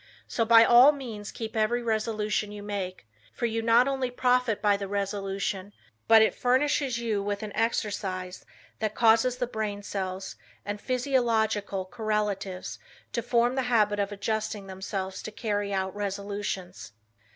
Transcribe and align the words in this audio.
So 0.27 0.45
by 0.45 0.65
all 0.65 0.91
means 0.91 1.31
keep 1.31 1.55
every 1.55 1.83
resolution 1.83 2.51
you 2.51 2.63
make, 2.63 3.07
for 3.33 3.45
you 3.45 3.61
not 3.61 3.87
only 3.87 4.09
profit 4.09 4.59
by 4.59 4.75
the 4.75 4.87
resolution, 4.87 5.73
but 6.07 6.23
it 6.23 6.33
furnishes 6.33 6.97
you 6.97 7.21
with 7.21 7.43
an 7.43 7.55
exercise 7.55 8.43
that 8.79 8.95
causes 8.95 9.37
the 9.37 9.45
brain 9.45 9.83
cells 9.83 10.37
and 10.65 10.81
physiological 10.81 11.85
correlatives 11.85 12.79
to 13.11 13.21
form 13.21 13.53
the 13.53 13.61
habit 13.69 13.99
of 13.99 14.11
adjusting 14.11 14.65
themselves 14.65 15.21
to 15.21 15.31
carry 15.31 15.71
out 15.71 15.95
resolutions. 15.95 16.93